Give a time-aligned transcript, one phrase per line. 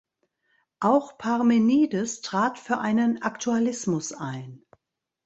[0.79, 4.63] Auch Parmenides trat für einen Aktualismus ein.